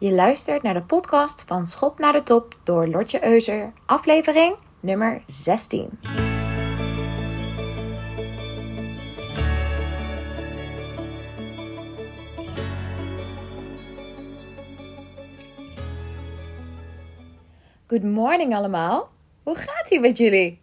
Je 0.00 0.12
luistert 0.12 0.62
naar 0.62 0.74
de 0.74 0.82
podcast 0.82 1.44
van 1.46 1.66
Schop 1.66 1.98
naar 1.98 2.12
de 2.12 2.22
Top 2.22 2.58
door 2.64 2.86
Lotje 2.86 3.24
Euser, 3.24 3.72
aflevering 3.86 4.56
nummer 4.80 5.22
16. 5.26 5.98
Good 17.86 18.02
morning 18.02 18.54
allemaal. 18.54 19.10
Hoe 19.42 19.54
gaat 19.54 19.90
ie 19.90 20.00
met 20.00 20.18
jullie? 20.18 20.60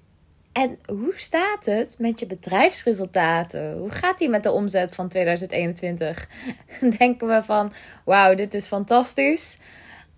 En 0.57 0.79
hoe 0.85 1.13
staat 1.15 1.65
het 1.65 1.95
met 1.99 2.19
je 2.19 2.25
bedrijfsresultaten? 2.25 3.77
Hoe 3.77 3.91
gaat 3.91 4.17
die 4.17 4.29
met 4.29 4.43
de 4.43 4.51
omzet 4.51 4.95
van 4.95 5.07
2021? 5.07 6.29
Denken 6.97 7.27
we 7.27 7.43
van, 7.43 7.73
wauw, 8.05 8.35
dit 8.35 8.53
is 8.53 8.65
fantastisch? 8.65 9.59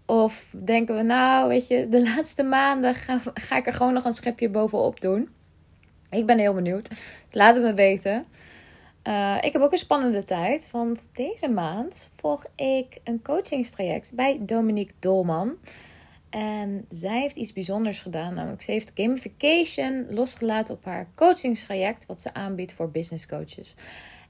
Of 0.05 0.53
denken 0.63 0.95
we, 0.95 1.01
nou, 1.01 1.47
weet 1.47 1.67
je, 1.67 1.89
de 1.89 2.03
laatste 2.03 2.43
maanden 2.43 2.95
ga, 3.33 3.57
ik 3.57 3.67
er 3.67 3.73
gewoon 3.73 3.93
nog 3.93 4.05
een 4.05 4.13
schepje 4.13 4.49
bovenop 4.49 5.01
doen? 5.01 5.29
Ik 6.09 6.25
ben 6.25 6.39
heel 6.39 6.53
benieuwd. 6.53 6.89
Dus 6.89 6.99
laat 7.33 7.55
het 7.55 7.63
me 7.63 7.73
weten. 7.73 8.25
Uh, 9.07 9.37
ik 9.41 9.53
heb 9.53 9.61
ook 9.61 9.71
een 9.71 9.77
spannende 9.77 10.25
tijd, 10.25 10.69
want 10.71 11.09
deze 11.13 11.49
maand 11.49 12.09
volg 12.15 12.45
ik 12.55 12.97
een 13.03 13.21
coachingstraject 13.21 14.11
bij 14.13 14.37
Dominique 14.41 14.93
Dolman. 14.99 15.55
En 16.29 16.85
zij 16.89 17.19
heeft 17.19 17.35
iets 17.35 17.53
bijzonders 17.53 17.99
gedaan. 17.99 18.33
Namelijk, 18.33 18.61
ze 18.61 18.71
heeft 18.71 18.91
gamification 18.95 20.05
losgelaten 20.09 20.75
op 20.75 20.85
haar 20.85 21.09
coachingstraject. 21.15 22.05
Wat 22.05 22.21
ze 22.21 22.33
aanbiedt 22.33 22.73
voor 22.73 22.91
business 22.91 23.27
coaches. 23.27 23.75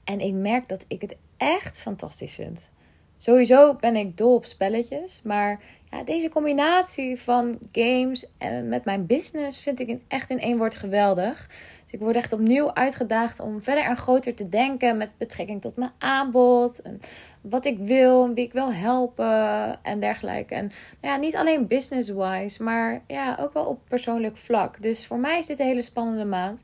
En 0.04 0.20
ik 0.20 0.34
merk 0.34 0.68
dat 0.68 0.84
ik 0.88 1.00
het 1.00 1.16
echt 1.36 1.80
fantastisch 1.80 2.34
vind. 2.34 2.72
Sowieso 3.16 3.74
ben 3.74 3.96
ik 3.96 4.16
dol 4.16 4.34
op 4.34 4.44
spelletjes. 4.44 5.22
Maar 5.22 5.60
ja, 5.90 6.04
deze 6.04 6.28
combinatie 6.28 7.20
van 7.20 7.58
games 7.72 8.30
en 8.38 8.68
met 8.68 8.84
mijn 8.84 9.06
business 9.06 9.60
vind 9.60 9.80
ik 9.80 9.98
echt 10.08 10.30
in 10.30 10.40
één 10.40 10.58
woord 10.58 10.76
geweldig. 10.76 11.46
Dus 11.84 11.92
ik 11.92 12.00
word 12.00 12.16
echt 12.16 12.32
opnieuw 12.32 12.74
uitgedaagd 12.74 13.40
om 13.40 13.62
verder 13.62 13.84
en 13.84 13.96
groter 13.96 14.34
te 14.34 14.48
denken 14.48 14.96
met 14.96 15.10
betrekking 15.18 15.60
tot 15.60 15.76
mijn 15.76 15.92
aanbod. 15.98 16.82
En 16.82 17.00
wat 17.40 17.64
ik 17.64 17.78
wil, 17.78 18.34
wie 18.34 18.44
ik 18.44 18.52
wil 18.52 18.72
helpen 18.72 19.78
en 19.82 20.00
dergelijke. 20.00 20.54
En 20.54 20.70
ja, 21.00 21.16
niet 21.16 21.36
alleen 21.36 21.66
business-wise, 21.66 22.62
maar 22.62 23.02
ja, 23.06 23.36
ook 23.40 23.52
wel 23.52 23.64
op 23.64 23.80
persoonlijk 23.88 24.36
vlak. 24.36 24.82
Dus 24.82 25.06
voor 25.06 25.18
mij 25.18 25.38
is 25.38 25.46
dit 25.46 25.58
een 25.60 25.66
hele 25.66 25.82
spannende 25.82 26.24
maand. 26.24 26.62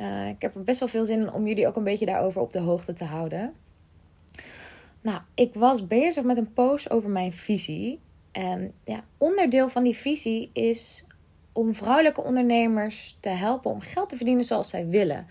Uh, 0.00 0.28
ik 0.28 0.42
heb 0.42 0.54
er 0.54 0.62
best 0.62 0.80
wel 0.80 0.88
veel 0.88 1.04
zin 1.04 1.20
in 1.20 1.32
om 1.32 1.46
jullie 1.46 1.66
ook 1.66 1.76
een 1.76 1.84
beetje 1.84 2.06
daarover 2.06 2.40
op 2.40 2.52
de 2.52 2.58
hoogte 2.58 2.92
te 2.92 3.04
houden. 3.04 3.52
Nou, 5.00 5.22
ik 5.34 5.54
was 5.54 5.86
bezig 5.86 6.24
met 6.24 6.36
een 6.36 6.52
post 6.52 6.90
over 6.90 7.10
mijn 7.10 7.32
visie. 7.32 8.00
En 8.34 8.72
ja, 8.84 9.04
onderdeel 9.18 9.68
van 9.68 9.82
die 9.82 9.96
visie 9.96 10.50
is 10.52 11.04
om 11.52 11.74
vrouwelijke 11.74 12.22
ondernemers 12.22 13.16
te 13.20 13.28
helpen 13.28 13.70
om 13.70 13.80
geld 13.80 14.08
te 14.08 14.16
verdienen 14.16 14.44
zoals 14.44 14.68
zij 14.70 14.88
willen. 14.88 15.26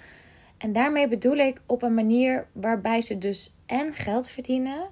En 0.57 0.73
daarmee 0.73 1.07
bedoel 1.07 1.35
ik 1.35 1.61
op 1.65 1.81
een 1.81 1.93
manier 1.93 2.47
waarbij 2.51 3.01
ze 3.01 3.17
dus 3.17 3.55
en 3.65 3.93
geld 3.93 4.29
verdienen 4.29 4.89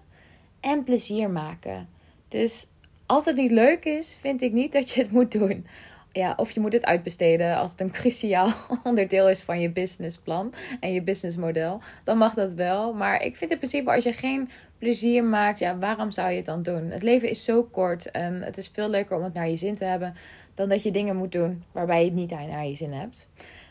en 0.59 0.83
plezier 0.83 1.29
maken. 1.29 1.89
Dus 2.27 2.67
als 3.05 3.25
het 3.25 3.35
niet 3.35 3.51
leuk 3.51 3.85
is, 3.85 4.17
vind 4.19 4.41
ik 4.41 4.51
niet 4.51 4.71
dat 4.71 4.91
je 4.91 5.01
het 5.01 5.11
moet 5.11 5.31
doen. 5.31 5.65
Ja, 6.13 6.33
of 6.37 6.51
je 6.51 6.59
moet 6.59 6.73
het 6.73 6.85
uitbesteden 6.85 7.57
als 7.57 7.71
het 7.71 7.81
een 7.81 7.91
cruciaal 7.91 8.51
onderdeel 8.83 9.29
is 9.29 9.41
van 9.41 9.59
je 9.59 9.69
businessplan 9.69 10.53
en 10.79 10.93
je 10.93 11.01
businessmodel. 11.01 11.81
Dan 12.03 12.17
mag 12.17 12.33
dat 12.33 12.53
wel. 12.53 12.93
Maar 12.93 13.21
ik 13.21 13.37
vind 13.37 13.51
in 13.51 13.57
principe 13.57 13.91
als 13.91 14.03
je 14.03 14.13
geen 14.13 14.49
plezier 14.77 15.23
maakt, 15.23 15.59
ja, 15.59 15.77
waarom 15.77 16.11
zou 16.11 16.29
je 16.29 16.35
het 16.35 16.45
dan 16.45 16.63
doen? 16.63 16.89
Het 16.89 17.03
leven 17.03 17.29
is 17.29 17.43
zo 17.43 17.63
kort 17.63 18.11
en 18.11 18.41
het 18.41 18.57
is 18.57 18.67
veel 18.67 18.89
leuker 18.89 19.17
om 19.17 19.23
het 19.23 19.33
naar 19.33 19.49
je 19.49 19.55
zin 19.55 19.75
te 19.75 19.85
hebben 19.85 20.15
dan 20.53 20.69
dat 20.69 20.83
je 20.83 20.91
dingen 20.91 21.15
moet 21.15 21.31
doen 21.31 21.63
waarbij 21.71 21.99
je 21.99 22.05
het 22.05 22.13
niet 22.13 22.29
naar 22.29 22.65
je 22.65 22.75
zin 22.75 22.91
hebt. 22.91 23.29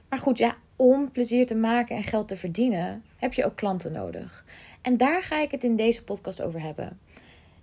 Maar 0.09 0.19
goed, 0.19 0.39
ja, 0.39 0.57
om 0.77 1.11
plezier 1.11 1.47
te 1.47 1.55
maken 1.55 1.97
en 1.97 2.03
geld 2.03 2.29
te 2.29 2.37
verdienen, 2.37 3.05
heb 3.17 3.33
je 3.33 3.45
ook 3.45 3.57
klanten 3.57 3.93
nodig. 3.93 4.45
En 4.83 4.97
daar 4.97 5.23
ga 5.23 5.41
ik 5.41 5.51
het 5.51 5.65
in 5.65 5.77
deze 5.77 6.05
podcast 6.05 6.43
over 6.43 6.61
hebben. 6.61 6.99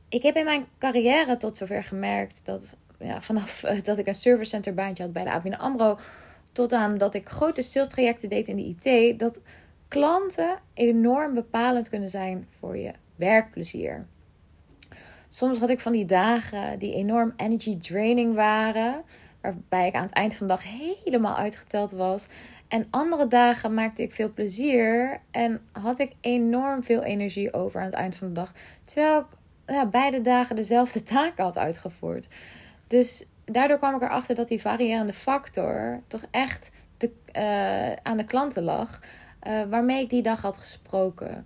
Ik 0.10 0.24
heb 0.24 0.36
in 0.36 0.46
mijn 0.46 0.66
carrière 0.78 1.38
tot 1.38 1.58
zover 1.58 1.84
gemerkt 1.84 2.46
dat 2.46 2.76
ja, 3.00 3.22
vanaf 3.22 3.64
eh, 3.64 3.84
dat 3.84 3.98
ik 3.98 4.08
een 4.08 4.16
service 4.16 4.50
center 4.50 4.74
baantje 4.74 5.04
had 5.04 5.14
bij 5.14 5.24
de 5.24 5.32
ABN 5.32 5.54
AMRO... 5.54 6.00
tot 6.52 6.74
aan 6.74 6.98
dat 6.98 7.14
ik 7.14 7.30
grote 7.30 7.62
sales 7.62 7.88
trajecten 7.88 8.30
deed 8.30 8.48
in 8.48 8.56
de 8.56 8.76
IT... 8.80 9.20
dat 9.20 9.42
klanten 9.88 10.58
enorm 10.74 11.34
bepalend 11.34 11.90
kunnen 11.90 12.10
zijn 12.10 12.48
voor 12.60 12.78
je 12.78 12.92
werkplezier. 13.16 14.06
Soms 15.30 15.60
had 15.60 15.70
ik 15.70 15.80
van 15.80 15.92
die 15.92 16.06
dagen 16.06 16.80
die 16.80 16.94
enorm 16.94 17.34
energy 17.36 17.78
draining 17.78 18.36
waren... 18.36 19.04
waarbij 19.42 19.88
ik 19.88 19.96
aan 19.96 20.04
het 20.04 20.14
eind 20.14 20.36
van 20.36 20.48
de 20.48 20.54
dag 20.54 20.64
helemaal 20.64 21.36
uitgeteld 21.36 21.92
was... 21.92 22.28
En 22.68 22.88
andere 22.90 23.28
dagen 23.28 23.74
maakte 23.74 24.02
ik 24.02 24.12
veel 24.12 24.34
plezier 24.34 25.20
en 25.32 25.62
had 25.72 26.00
ik 26.00 26.12
enorm 26.22 26.84
veel 26.84 27.04
energie 27.04 27.54
over 27.54 27.80
aan 27.80 27.86
het 27.86 27.96
eind 27.96 28.16
van 28.16 28.28
de 28.28 28.34
dag. 28.34 28.54
Terwijl 28.86 29.20
ik 29.20 29.26
ja, 29.66 29.86
beide 29.86 30.22
dagen 30.22 30.56
dezelfde 30.56 31.04
taken 31.14 31.44
had 31.44 31.58
uitgevoerd. 31.58 32.28
Dus 32.88 33.26
daardoor 33.46 33.78
kwam 33.78 33.96
ik 33.96 34.02
erachter 34.02 34.36
dat 34.36 34.48
die 34.48 34.62
variërende 34.62 35.14
factor 35.14 36.02
toch 36.08 36.26
echt 36.32 36.72
de, 36.98 37.12
uh, 37.38 37.94
aan 38.04 38.18
de 38.18 38.26
klanten 38.26 38.64
lag. 38.64 39.00
Uh, 39.48 39.64
waarmee 39.70 40.04
ik 40.04 40.10
die 40.10 40.22
dag 40.22 40.42
had 40.42 40.58
gesproken. 40.58 41.46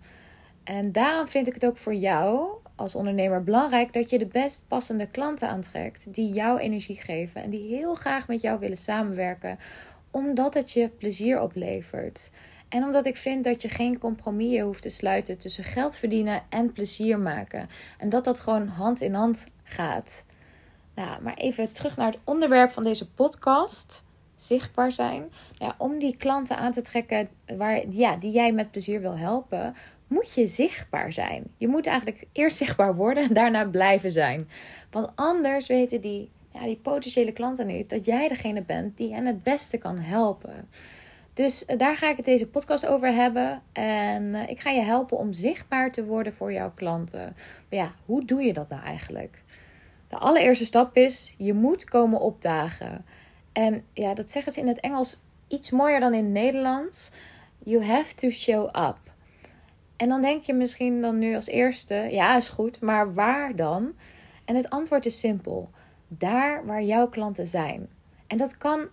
En 0.64 0.92
daarom 0.92 1.28
vind 1.28 1.48
ik 1.48 1.54
het 1.54 1.66
ook 1.66 1.78
voor 1.78 1.94
jou 1.94 2.50
als 2.76 2.96
ondernemer 2.96 3.44
belangrijk 3.44 3.94
dat 3.94 4.10
je 4.10 4.20
de 4.20 4.26
best 4.26 4.64
passende 4.68 5.08
klanten 5.08 5.50
aantrekt. 5.50 6.14
Die 6.14 6.34
jouw 6.34 6.58
energie 6.58 7.02
geven 7.02 7.44
en 7.44 7.50
die 7.50 7.76
heel 7.76 7.96
graag 7.96 8.28
met 8.28 8.42
jou 8.42 8.60
willen 8.60 8.78
samenwerken. 8.78 9.60
Omdat 10.12 10.54
het 10.54 10.72
je 10.72 10.90
plezier 10.90 11.42
oplevert. 11.42 12.32
En 12.70 12.84
omdat 12.84 13.06
ik 13.06 13.16
vind 13.16 13.44
dat 13.44 13.62
je 13.62 13.70
geen 13.70 13.98
compromissen 13.98 14.66
hoeft 14.66 14.82
te 14.82 14.90
sluiten 14.90 15.38
tussen 15.38 15.64
geld 15.64 15.98
verdienen 15.98 16.42
en 16.50 16.74
plezier 16.74 17.20
maken. 17.20 17.68
En 17.98 18.10
dat 18.10 18.24
dat 18.24 18.40
gewoon 18.40 18.68
hand 18.68 19.02
in 19.02 19.14
hand 19.14 19.48
gaat. 19.64 20.26
Nou, 20.96 21.22
maar 21.22 21.34
even 21.34 21.72
terug 21.72 21.98
naar 21.98 22.12
het 22.12 22.20
onderwerp 22.24 22.72
van 22.72 22.84
deze 22.84 23.12
podcast. 23.12 24.04
Zichtbaar 24.36 24.92
zijn. 24.92 25.32
Ja, 25.58 25.76
om 25.78 26.00
die 26.00 26.18
klanten 26.18 26.58
aan 26.58 26.72
te 26.72 26.82
trekken 26.82 27.30
waar, 27.58 27.90
ja, 27.90 28.16
die 28.16 28.32
jij 28.32 28.52
met 28.54 28.72
plezier 28.72 29.02
wil 29.02 29.18
helpen, 29.18 29.76
moet 30.08 30.34
je 30.34 30.48
zichtbaar 30.48 31.14
zijn. 31.14 31.44
Je 31.58 31.68
moet 31.68 31.88
eigenlijk 31.88 32.26
eerst 32.32 32.58
zichtbaar 32.58 32.96
worden 32.96 33.24
en 33.24 33.34
daarna 33.34 33.66
blijven 33.66 34.12
zijn. 34.12 34.50
Want 34.90 35.12
anders 35.16 35.68
weten 35.68 36.02
die, 36.02 36.32
ja, 36.52 36.64
die 36.64 36.78
potentiële 36.78 37.32
klanten 37.32 37.68
niet 37.68 37.90
dat 37.90 38.06
jij 38.06 38.28
degene 38.28 38.62
bent 38.62 38.98
die 38.98 39.14
hen 39.14 39.26
het 39.26 39.44
beste 39.44 39.78
kan 39.78 40.00
helpen. 40.00 40.68
Dus 41.34 41.66
eh, 41.66 41.78
daar 41.78 41.96
ga 41.96 42.10
ik 42.10 42.18
het 42.18 42.26
deze 42.26 42.48
podcast 42.48 42.86
over 42.86 43.14
hebben. 43.14 43.62
En 43.72 44.36
eh, 44.36 44.50
ik 44.50 44.60
ga 44.60 44.70
je 44.70 44.82
helpen 44.82 45.18
om 45.18 45.34
zichtbaar 45.34 45.92
te 45.92 46.06
worden 46.06 46.34
voor 46.34 46.54
jouw 46.54 46.72
klanten. 46.72 47.36
Maar 47.70 47.80
ja, 47.80 47.94
hoe 48.06 48.26
doe 48.26 48.42
je 48.42 48.54
dat 48.54 48.70
nou 48.70 48.84
eigenlijk? 48.84 49.44
De 50.12 50.18
allereerste 50.18 50.66
stap 50.66 50.96
is, 50.96 51.36
je 51.38 51.54
moet 51.54 51.84
komen 51.84 52.20
opdagen. 52.20 53.06
En 53.52 53.84
ja, 53.94 54.14
dat 54.14 54.32
zeggen 54.32 54.52
ze 54.52 54.60
in 54.60 54.68
het 54.68 54.80
Engels 54.80 55.22
iets 55.48 55.70
mooier 55.70 56.00
dan 56.00 56.14
in 56.14 56.24
het 56.24 56.34
Nederlands. 56.34 57.12
You 57.60 57.84
have 57.84 58.16
to 58.16 58.30
show 58.30 58.66
up. 58.66 58.98
En 59.98 60.10
dan 60.10 60.22
denk 60.22 60.44
je 60.44 60.54
misschien 60.54 61.02
dan 61.02 61.20
nu 61.20 61.36
als 61.36 61.48
eerste, 61.48 61.96
ja 61.96 62.36
is 62.36 62.50
goed, 62.50 62.82
maar 62.82 63.14
waar 63.14 63.56
dan? 63.56 63.94
En 64.46 64.56
het 64.56 64.70
antwoord 64.70 65.06
is 65.06 65.20
simpel. 65.20 65.70
Daar 66.08 66.66
waar 66.66 66.84
jouw 66.84 67.08
klanten 67.08 67.48
zijn. 67.48 67.90
En 68.28 68.38
dat 68.38 68.58
kan 68.58 68.88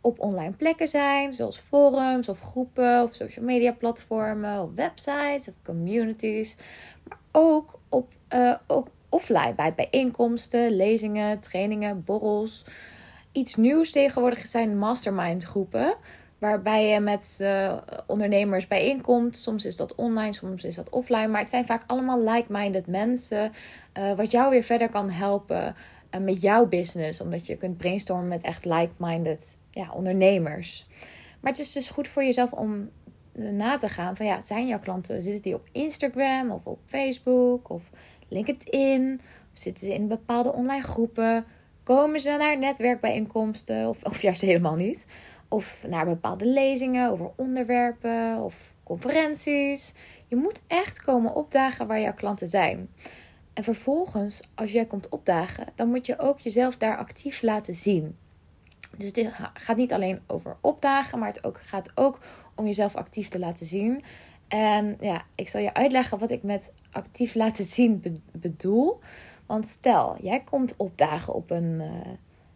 op 0.00 0.20
online 0.20 0.52
plekken 0.52 0.88
zijn, 0.88 1.34
zoals 1.34 1.58
forums 1.58 2.28
of 2.28 2.40
groepen 2.40 3.02
of 3.02 3.14
social 3.14 3.44
media 3.44 3.72
platformen 3.72 4.62
of 4.62 4.70
websites 4.74 5.48
of 5.48 5.54
communities. 5.64 6.56
Maar 7.08 7.18
ook 7.32 7.78
op, 7.88 8.12
uh, 8.34 8.56
ook 8.66 8.88
offline 9.08 9.54
bij 9.54 9.74
bijeenkomsten, 9.74 10.76
lezingen, 10.76 11.40
trainingen, 11.40 12.04
borrels. 12.04 12.64
Iets 13.32 13.54
nieuws 13.54 13.90
tegenwoordig 13.90 14.46
zijn 14.46 14.78
mastermind 14.78 15.44
groepen. 15.44 15.94
Waarbij 16.38 16.88
je 16.88 17.00
met 17.00 17.38
uh, 17.42 17.76
ondernemers 18.06 18.66
bijeenkomt. 18.66 19.38
Soms 19.38 19.64
is 19.64 19.76
dat 19.76 19.94
online, 19.94 20.32
soms 20.32 20.64
is 20.64 20.74
dat 20.74 20.90
offline. 20.90 21.26
Maar 21.26 21.40
het 21.40 21.48
zijn 21.48 21.66
vaak 21.66 21.82
allemaal 21.86 22.20
like-minded 22.20 22.86
mensen. 22.86 23.52
Uh, 23.98 24.12
wat 24.12 24.30
jou 24.30 24.50
weer 24.50 24.62
verder 24.62 24.88
kan 24.88 25.10
helpen 25.10 25.74
uh, 26.10 26.20
met 26.20 26.40
jouw 26.40 26.66
business. 26.66 27.20
Omdat 27.20 27.46
je 27.46 27.56
kunt 27.56 27.76
brainstormen 27.76 28.28
met 28.28 28.42
echt 28.42 28.64
like-minded 28.64 29.58
ja, 29.70 29.90
ondernemers. 29.92 30.86
Maar 31.40 31.52
het 31.52 31.60
is 31.60 31.72
dus 31.72 31.90
goed 31.90 32.08
voor 32.08 32.24
jezelf 32.24 32.52
om 32.52 32.90
na 33.32 33.76
te 33.76 33.88
gaan 33.88 34.16
van 34.16 34.26
ja, 34.26 34.40
zijn 34.40 34.66
jouw 34.66 34.78
klanten, 34.78 35.22
zitten 35.22 35.42
die 35.42 35.54
op 35.54 35.68
Instagram 35.72 36.50
of 36.50 36.66
op 36.66 36.78
Facebook 36.86 37.70
of 37.70 37.90
LinkedIn? 38.28 39.20
Of 39.52 39.58
zitten 39.58 39.86
ze 39.86 39.94
in 39.94 40.08
bepaalde 40.08 40.52
online 40.52 40.82
groepen? 40.82 41.44
Komen 41.82 42.20
ze 42.20 42.30
naar 42.30 42.58
netwerkbijeenkomsten 42.58 43.88
of, 43.88 44.02
of 44.02 44.22
juist 44.22 44.40
helemaal 44.40 44.74
niet? 44.74 45.06
Of 45.48 45.84
naar 45.88 46.04
bepaalde 46.04 46.46
lezingen 46.46 47.10
over 47.10 47.30
onderwerpen 47.36 48.42
of 48.42 48.74
conferenties. 48.82 49.92
Je 50.26 50.36
moet 50.36 50.62
echt 50.66 51.02
komen 51.02 51.34
opdagen 51.34 51.86
waar 51.86 52.00
jouw 52.00 52.14
klanten 52.14 52.48
zijn. 52.48 52.88
En 53.52 53.64
vervolgens, 53.64 54.40
als 54.54 54.72
jij 54.72 54.84
komt 54.84 55.08
opdagen, 55.08 55.66
dan 55.74 55.88
moet 55.88 56.06
je 56.06 56.18
ook 56.18 56.38
jezelf 56.38 56.76
daar 56.76 56.96
actief 56.96 57.42
laten 57.42 57.74
zien. 57.74 58.16
Dus 58.96 59.12
dit 59.12 59.32
gaat 59.54 59.76
niet 59.76 59.92
alleen 59.92 60.20
over 60.26 60.56
opdagen, 60.60 61.18
maar 61.18 61.28
het 61.28 61.44
ook, 61.44 61.60
gaat 61.60 61.90
ook 61.94 62.18
om 62.54 62.66
jezelf 62.66 62.94
actief 62.94 63.28
te 63.28 63.38
laten 63.38 63.66
zien. 63.66 64.02
En 64.48 64.96
ja, 65.00 65.24
ik 65.34 65.48
zal 65.48 65.60
je 65.60 65.74
uitleggen 65.74 66.18
wat 66.18 66.30
ik 66.30 66.42
met 66.42 66.72
actief 66.90 67.34
laten 67.34 67.64
zien 67.64 68.22
bedoel. 68.32 68.98
Want 69.46 69.66
stel, 69.66 70.16
jij 70.20 70.40
komt 70.40 70.76
opdagen 70.76 71.34
op 71.34 71.50
een 71.50 71.80
uh, 71.80 71.90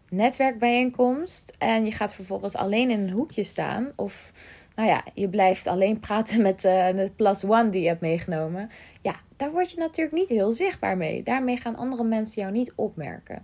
netwerkbijeenkomst 0.09 1.55
en 1.57 1.85
je 1.85 1.91
gaat 1.91 2.13
vervolgens 2.13 2.55
alleen 2.55 2.89
in 2.89 2.99
een 2.99 3.09
hoekje 3.09 3.43
staan. 3.43 3.91
Of 3.95 4.31
nou 4.75 4.89
ja, 4.89 5.03
je 5.13 5.29
blijft 5.29 5.67
alleen 5.67 5.99
praten 5.99 6.41
met 6.51 6.65
uh, 6.65 6.87
de 6.87 7.11
plus 7.15 7.43
one 7.43 7.69
die 7.69 7.81
je 7.81 7.87
hebt 7.87 8.01
meegenomen. 8.01 8.69
Ja, 9.01 9.15
daar 9.35 9.51
word 9.51 9.71
je 9.71 9.77
natuurlijk 9.77 10.15
niet 10.15 10.29
heel 10.29 10.51
zichtbaar 10.51 10.97
mee. 10.97 11.23
Daarmee 11.23 11.57
gaan 11.57 11.75
andere 11.75 12.03
mensen 12.03 12.41
jou 12.41 12.53
niet 12.53 12.73
opmerken. 12.75 13.43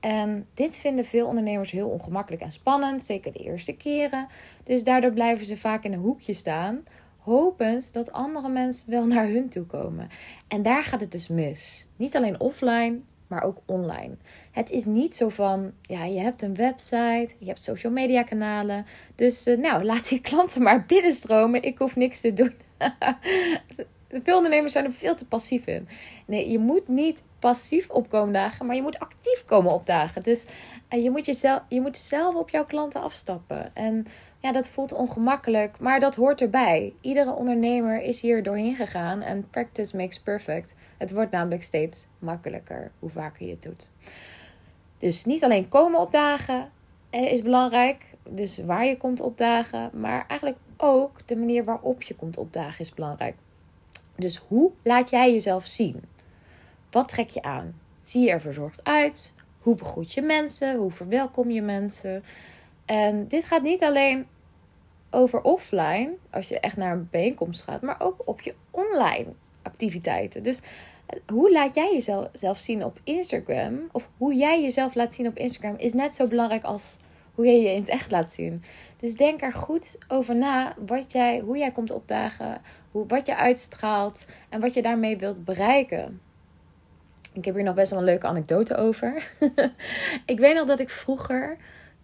En 0.00 0.46
dit 0.54 0.78
vinden 0.78 1.04
veel 1.04 1.26
ondernemers 1.26 1.70
heel 1.70 1.88
ongemakkelijk 1.88 2.42
en 2.42 2.52
spannend, 2.52 3.02
zeker 3.02 3.32
de 3.32 3.38
eerste 3.38 3.76
keren. 3.76 4.28
Dus 4.64 4.84
daardoor 4.84 5.12
blijven 5.12 5.46
ze 5.46 5.56
vaak 5.56 5.84
in 5.84 5.92
een 5.92 5.98
hoekje 5.98 6.32
staan, 6.32 6.84
hopend 7.28 7.92
dat 7.92 8.12
andere 8.12 8.48
mensen 8.48 8.90
wel 8.90 9.06
naar 9.06 9.26
hun 9.26 9.48
toe 9.48 9.64
komen. 9.66 10.08
En 10.48 10.62
daar 10.62 10.84
gaat 10.84 11.00
het 11.00 11.12
dus 11.12 11.28
mis. 11.28 11.88
Niet 11.96 12.16
alleen 12.16 12.40
offline, 12.40 12.98
maar 13.26 13.42
ook 13.42 13.58
online. 13.66 14.16
Het 14.50 14.70
is 14.70 14.84
niet 14.84 15.14
zo 15.14 15.28
van, 15.28 15.72
ja, 15.82 16.04
je 16.04 16.20
hebt 16.20 16.42
een 16.42 16.54
website, 16.54 17.34
je 17.38 17.46
hebt 17.46 17.62
social 17.62 17.92
media 17.92 18.22
kanalen. 18.22 18.86
Dus 19.14 19.46
uh, 19.46 19.58
nou, 19.58 19.84
laat 19.84 20.08
die 20.08 20.20
klanten 20.20 20.62
maar 20.62 20.86
binnenstromen. 20.86 21.62
Ik 21.62 21.78
hoef 21.78 21.96
niks 21.96 22.20
te 22.20 22.34
doen. 22.34 22.54
Veel 24.10 24.36
ondernemers 24.36 24.72
zijn 24.72 24.84
er 24.84 24.92
veel 24.92 25.14
te 25.14 25.26
passief 25.26 25.66
in. 25.66 25.88
Nee, 26.26 26.50
je 26.50 26.58
moet 26.58 26.88
niet 26.88 27.24
passief 27.38 27.90
opkomen 27.90 28.32
dagen, 28.32 28.66
maar 28.66 28.74
je 28.74 28.82
moet 28.82 28.98
actief 28.98 29.44
komen 29.44 29.72
opdagen. 29.72 30.22
Dus 30.22 30.46
uh, 30.90 31.02
je, 31.02 31.10
moet 31.10 31.26
jezelf, 31.26 31.62
je 31.68 31.80
moet 31.80 31.96
zelf 31.96 32.34
op 32.34 32.50
jouw 32.50 32.64
klanten 32.64 33.02
afstappen. 33.02 33.74
En 33.74 34.06
ja, 34.38 34.52
dat 34.52 34.68
voelt 34.68 34.92
ongemakkelijk, 34.92 35.80
maar 35.80 36.00
dat 36.00 36.14
hoort 36.14 36.40
erbij. 36.40 36.94
Iedere 37.00 37.34
ondernemer 37.34 38.02
is 38.02 38.20
hier 38.20 38.42
doorheen 38.42 38.74
gegaan 38.74 39.20
en 39.20 39.48
practice 39.50 39.96
makes 39.96 40.20
perfect. 40.20 40.74
Het 40.98 41.12
wordt 41.12 41.30
namelijk 41.30 41.62
steeds 41.62 42.06
makkelijker 42.18 42.90
hoe 42.98 43.10
vaker 43.10 43.46
je 43.46 43.52
het 43.52 43.62
doet. 43.62 43.90
Dus 44.98 45.24
niet 45.24 45.44
alleen 45.44 45.68
komen 45.68 46.00
opdagen 46.00 46.70
eh, 47.10 47.32
is 47.32 47.42
belangrijk, 47.42 48.04
dus 48.28 48.58
waar 48.58 48.86
je 48.86 48.96
komt 48.96 49.20
opdagen, 49.20 49.90
maar 49.92 50.24
eigenlijk 50.26 50.58
ook 50.76 51.26
de 51.26 51.36
manier 51.36 51.64
waarop 51.64 52.02
je 52.02 52.14
komt 52.14 52.36
opdagen 52.36 52.80
is 52.80 52.94
belangrijk. 52.94 53.34
Dus 54.18 54.36
hoe 54.36 54.70
laat 54.82 55.10
jij 55.10 55.32
jezelf 55.32 55.66
zien? 55.66 56.02
Wat 56.90 57.08
trek 57.08 57.28
je 57.28 57.42
aan? 57.42 57.80
Zie 58.00 58.22
je 58.22 58.30
er 58.30 58.40
verzorgd 58.40 58.84
uit? 58.84 59.32
Hoe 59.58 59.74
begroet 59.74 60.12
je 60.12 60.22
mensen? 60.22 60.76
Hoe 60.76 60.90
verwelkom 60.90 61.50
je 61.50 61.62
mensen? 61.62 62.22
En 62.84 63.28
dit 63.28 63.44
gaat 63.44 63.62
niet 63.62 63.82
alleen 63.82 64.26
over 65.10 65.40
offline, 65.40 66.10
als 66.30 66.48
je 66.48 66.60
echt 66.60 66.76
naar 66.76 66.92
een 66.92 67.08
bijeenkomst 67.10 67.62
gaat, 67.62 67.82
maar 67.82 68.00
ook 68.00 68.22
op 68.24 68.40
je 68.40 68.54
online 68.70 69.26
activiteiten. 69.62 70.42
Dus 70.42 70.60
eh, 71.06 71.20
hoe 71.26 71.52
laat 71.52 71.74
jij 71.74 71.92
jezelf 71.92 72.58
zien 72.58 72.84
op 72.84 73.00
Instagram? 73.04 73.88
Of 73.92 74.08
hoe 74.16 74.34
jij 74.34 74.62
jezelf 74.62 74.94
laat 74.94 75.14
zien 75.14 75.26
op 75.26 75.36
Instagram 75.36 75.76
is 75.76 75.92
net 75.92 76.14
zo 76.14 76.26
belangrijk 76.26 76.64
als 76.64 76.96
hoe 77.38 77.46
je 77.46 77.62
je 77.62 77.72
in 77.72 77.80
het 77.80 77.88
echt 77.88 78.10
laat 78.10 78.32
zien. 78.32 78.62
Dus 78.96 79.16
denk 79.16 79.42
er 79.42 79.52
goed 79.52 79.98
over 80.08 80.36
na 80.36 80.74
wat 80.86 81.12
jij, 81.12 81.38
hoe 81.38 81.58
jij 81.58 81.70
komt 81.70 81.90
opdagen, 81.90 82.60
hoe, 82.90 83.06
wat 83.06 83.26
je 83.26 83.36
uitstraalt 83.36 84.26
en 84.48 84.60
wat 84.60 84.74
je 84.74 84.82
daarmee 84.82 85.18
wilt 85.18 85.44
bereiken. 85.44 86.20
Ik 87.32 87.44
heb 87.44 87.54
hier 87.54 87.64
nog 87.64 87.74
best 87.74 87.90
wel 87.90 87.98
een 87.98 88.04
leuke 88.04 88.26
anekdote 88.26 88.76
over. 88.76 89.30
ik 90.32 90.38
weet 90.38 90.54
nog 90.54 90.66
dat 90.66 90.80
ik 90.80 90.90
vroeger, 90.90 91.56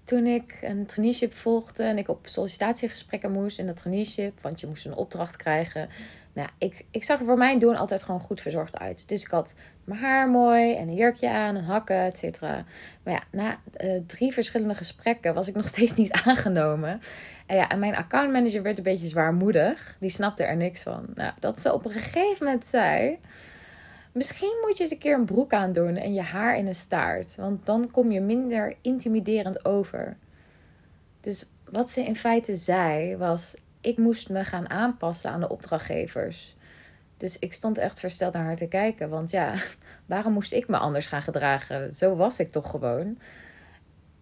toen 0.04 0.26
ik 0.26 0.58
een 0.60 0.86
traineeship 0.86 1.34
volgde 1.34 1.82
en 1.82 1.98
ik 1.98 2.08
op 2.08 2.26
sollicitatiegesprekken 2.26 3.32
moest 3.32 3.58
in 3.58 3.66
dat 3.66 3.76
traineeship, 3.76 4.40
want 4.40 4.60
je 4.60 4.66
moest 4.66 4.86
een 4.86 4.94
opdracht 4.94 5.36
krijgen. 5.36 5.88
Nou, 6.34 6.48
ik, 6.58 6.84
ik 6.90 7.04
zag 7.04 7.18
er 7.18 7.24
voor 7.24 7.38
mijn 7.38 7.58
doen 7.58 7.76
altijd 7.76 8.02
gewoon 8.02 8.20
goed 8.20 8.40
verzorgd 8.40 8.78
uit. 8.78 9.08
Dus 9.08 9.22
ik 9.22 9.30
had 9.30 9.54
mijn 9.84 10.00
haar 10.00 10.28
mooi 10.28 10.74
en 10.74 10.88
een 10.88 10.94
jurkje 10.94 11.30
aan, 11.30 11.54
een 11.54 11.64
hakken, 11.64 12.04
et 12.04 12.18
cetera. 12.18 12.64
Maar 13.02 13.14
ja, 13.14 13.22
na 13.30 13.58
uh, 13.84 14.00
drie 14.06 14.32
verschillende 14.32 14.74
gesprekken 14.74 15.34
was 15.34 15.48
ik 15.48 15.54
nog 15.54 15.68
steeds 15.74 15.94
niet 15.94 16.12
aangenomen. 16.12 17.00
En 17.46 17.56
ja, 17.56 17.68
en 17.68 17.78
mijn 17.78 17.96
accountmanager 17.96 18.62
werd 18.62 18.78
een 18.78 18.84
beetje 18.84 19.06
zwaarmoedig. 19.06 19.96
Die 20.00 20.10
snapte 20.10 20.44
er 20.44 20.56
niks 20.56 20.82
van. 20.82 21.06
Nou, 21.14 21.32
dat 21.38 21.60
ze 21.60 21.72
op 21.72 21.84
een 21.84 21.90
gegeven 21.90 22.46
moment 22.46 22.66
zei... 22.66 23.18
Misschien 24.14 24.58
moet 24.62 24.76
je 24.76 24.82
eens 24.82 24.92
een 24.92 24.98
keer 24.98 25.14
een 25.14 25.24
broek 25.24 25.52
aandoen 25.52 25.96
en 25.96 26.14
je 26.14 26.20
haar 26.20 26.56
in 26.56 26.66
een 26.66 26.74
staart. 26.74 27.36
Want 27.36 27.66
dan 27.66 27.90
kom 27.90 28.10
je 28.10 28.20
minder 28.20 28.76
intimiderend 28.80 29.64
over. 29.64 30.16
Dus 31.20 31.44
wat 31.70 31.90
ze 31.90 32.04
in 32.04 32.16
feite 32.16 32.56
zei 32.56 33.16
was: 33.16 33.54
ik 33.80 33.98
moest 33.98 34.28
me 34.28 34.44
gaan 34.44 34.70
aanpassen 34.70 35.30
aan 35.30 35.40
de 35.40 35.48
opdrachtgevers. 35.48 36.56
Dus 37.16 37.38
ik 37.38 37.52
stond 37.52 37.78
echt 37.78 38.00
versteld 38.00 38.32
naar 38.32 38.44
haar 38.44 38.56
te 38.56 38.68
kijken. 38.68 39.08
Want 39.08 39.30
ja, 39.30 39.54
waarom 40.06 40.32
moest 40.32 40.52
ik 40.52 40.68
me 40.68 40.76
anders 40.76 41.06
gaan 41.06 41.22
gedragen? 41.22 41.92
Zo 41.92 42.16
was 42.16 42.38
ik 42.38 42.50
toch 42.50 42.70
gewoon. 42.70 43.18